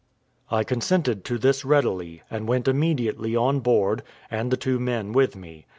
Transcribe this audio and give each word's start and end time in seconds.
I 0.49 0.63
consented 0.63 1.23
to 1.25 1.37
this 1.37 1.63
readily, 1.63 2.23
and 2.31 2.47
went 2.47 2.67
immediately 2.67 3.35
on 3.35 3.59
board, 3.59 4.01
and 4.31 4.49
the 4.49 4.57
two 4.57 4.79
men 4.79 5.11
with 5.13 5.35
me. 5.35 5.67